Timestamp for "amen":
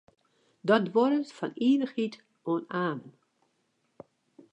2.85-3.11